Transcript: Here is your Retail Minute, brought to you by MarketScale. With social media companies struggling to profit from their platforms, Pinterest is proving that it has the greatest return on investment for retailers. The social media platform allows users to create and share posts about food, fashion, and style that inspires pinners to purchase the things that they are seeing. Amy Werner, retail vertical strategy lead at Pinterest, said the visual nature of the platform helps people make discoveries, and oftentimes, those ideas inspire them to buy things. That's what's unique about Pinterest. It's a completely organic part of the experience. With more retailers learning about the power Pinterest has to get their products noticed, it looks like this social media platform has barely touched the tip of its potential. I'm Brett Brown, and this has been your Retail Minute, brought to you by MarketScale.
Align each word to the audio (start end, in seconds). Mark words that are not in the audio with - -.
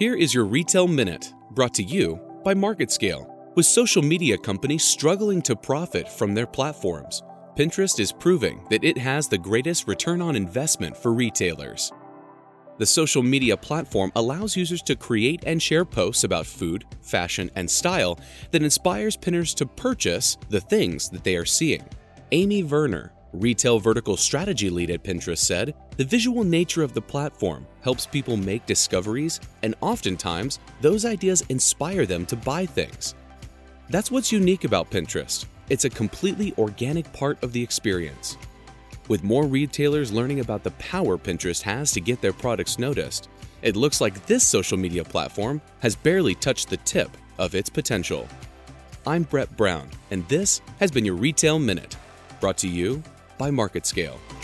Here 0.00 0.14
is 0.14 0.32
your 0.32 0.46
Retail 0.46 0.88
Minute, 0.88 1.34
brought 1.50 1.74
to 1.74 1.82
you 1.82 2.18
by 2.42 2.54
MarketScale. 2.54 3.54
With 3.54 3.66
social 3.66 4.00
media 4.00 4.38
companies 4.38 4.82
struggling 4.82 5.42
to 5.42 5.54
profit 5.54 6.08
from 6.08 6.32
their 6.32 6.46
platforms, 6.46 7.22
Pinterest 7.54 8.00
is 8.00 8.10
proving 8.10 8.64
that 8.70 8.82
it 8.82 8.96
has 8.96 9.28
the 9.28 9.36
greatest 9.36 9.86
return 9.86 10.22
on 10.22 10.36
investment 10.36 10.96
for 10.96 11.12
retailers. 11.12 11.92
The 12.78 12.86
social 12.86 13.22
media 13.22 13.58
platform 13.58 14.10
allows 14.16 14.56
users 14.56 14.80
to 14.84 14.96
create 14.96 15.42
and 15.44 15.62
share 15.62 15.84
posts 15.84 16.24
about 16.24 16.46
food, 16.46 16.86
fashion, 17.02 17.50
and 17.54 17.70
style 17.70 18.18
that 18.52 18.62
inspires 18.62 19.18
pinners 19.18 19.52
to 19.56 19.66
purchase 19.66 20.38
the 20.48 20.62
things 20.62 21.10
that 21.10 21.24
they 21.24 21.36
are 21.36 21.44
seeing. 21.44 21.86
Amy 22.32 22.62
Werner, 22.62 23.12
retail 23.32 23.78
vertical 23.78 24.16
strategy 24.16 24.70
lead 24.70 24.90
at 24.90 25.04
Pinterest, 25.04 25.38
said 25.38 25.74
the 25.96 26.04
visual 26.04 26.44
nature 26.44 26.82
of 26.82 26.92
the 26.92 27.00
platform 27.00 27.66
helps 27.82 28.06
people 28.06 28.36
make 28.36 28.66
discoveries, 28.66 29.40
and 29.62 29.74
oftentimes, 29.80 30.58
those 30.80 31.04
ideas 31.04 31.42
inspire 31.48 32.06
them 32.06 32.26
to 32.26 32.36
buy 32.36 32.66
things. 32.66 33.14
That's 33.88 34.10
what's 34.10 34.32
unique 34.32 34.64
about 34.64 34.90
Pinterest. 34.90 35.46
It's 35.68 35.84
a 35.84 35.90
completely 35.90 36.54
organic 36.58 37.12
part 37.12 37.42
of 37.42 37.52
the 37.52 37.62
experience. 37.62 38.36
With 39.08 39.24
more 39.24 39.46
retailers 39.46 40.12
learning 40.12 40.40
about 40.40 40.62
the 40.62 40.70
power 40.72 41.18
Pinterest 41.18 41.62
has 41.62 41.92
to 41.92 42.00
get 42.00 42.20
their 42.20 42.32
products 42.32 42.78
noticed, 42.78 43.28
it 43.62 43.76
looks 43.76 44.00
like 44.00 44.26
this 44.26 44.46
social 44.46 44.78
media 44.78 45.04
platform 45.04 45.60
has 45.80 45.96
barely 45.96 46.34
touched 46.34 46.70
the 46.70 46.76
tip 46.78 47.10
of 47.38 47.54
its 47.54 47.68
potential. 47.68 48.28
I'm 49.06 49.24
Brett 49.24 49.56
Brown, 49.56 49.88
and 50.10 50.26
this 50.28 50.60
has 50.78 50.90
been 50.90 51.04
your 51.04 51.16
Retail 51.16 51.58
Minute, 51.58 51.96
brought 52.40 52.58
to 52.58 52.68
you 52.68 53.02
by 53.40 53.50
MarketScale. 53.50 54.39